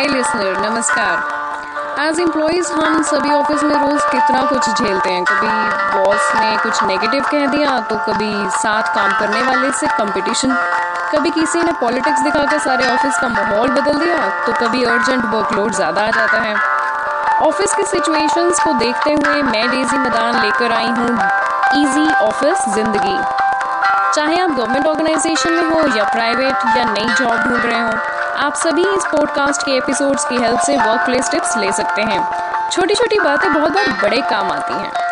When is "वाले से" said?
9.42-9.86